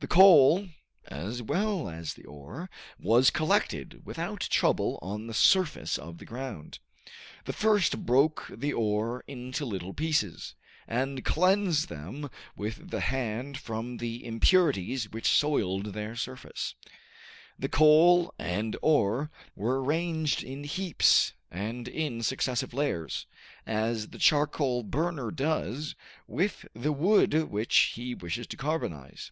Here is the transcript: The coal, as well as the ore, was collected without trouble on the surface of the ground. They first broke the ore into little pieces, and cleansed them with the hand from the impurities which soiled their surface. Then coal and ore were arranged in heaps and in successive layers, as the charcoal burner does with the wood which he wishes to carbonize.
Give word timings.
The 0.00 0.06
coal, 0.08 0.70
as 1.08 1.42
well 1.42 1.86
as 1.90 2.14
the 2.14 2.24
ore, 2.24 2.70
was 2.98 3.28
collected 3.28 4.00
without 4.06 4.40
trouble 4.48 4.98
on 5.02 5.26
the 5.26 5.34
surface 5.34 5.98
of 5.98 6.16
the 6.16 6.24
ground. 6.24 6.78
They 7.44 7.52
first 7.52 8.06
broke 8.06 8.46
the 8.50 8.72
ore 8.72 9.22
into 9.26 9.66
little 9.66 9.92
pieces, 9.92 10.54
and 10.88 11.22
cleansed 11.22 11.90
them 11.90 12.30
with 12.56 12.88
the 12.88 13.00
hand 13.00 13.58
from 13.58 13.98
the 13.98 14.24
impurities 14.24 15.10
which 15.12 15.28
soiled 15.28 15.92
their 15.92 16.16
surface. 16.16 16.74
Then 17.58 17.68
coal 17.70 18.32
and 18.38 18.78
ore 18.80 19.30
were 19.54 19.82
arranged 19.84 20.42
in 20.42 20.64
heaps 20.64 21.34
and 21.50 21.86
in 21.86 22.22
successive 22.22 22.72
layers, 22.72 23.26
as 23.66 24.08
the 24.08 24.18
charcoal 24.18 24.82
burner 24.82 25.30
does 25.30 25.94
with 26.26 26.64
the 26.72 26.90
wood 26.92 27.34
which 27.50 27.76
he 27.96 28.14
wishes 28.14 28.46
to 28.46 28.56
carbonize. 28.56 29.30